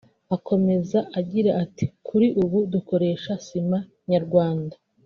Akomeza 0.35 0.99
agira 1.19 1.51
ati 1.63 1.85
“Kuri 2.07 2.27
ubu 2.41 2.57
dukoresha 2.73 3.31
Sima 3.45 3.79
Nyarwanda 4.11 4.75